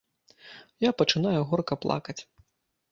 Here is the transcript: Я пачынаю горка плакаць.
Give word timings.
Я 0.85 0.91
пачынаю 1.03 1.41
горка 1.53 1.79
плакаць. 1.87 2.21